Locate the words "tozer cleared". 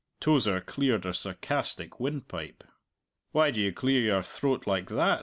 0.19-1.05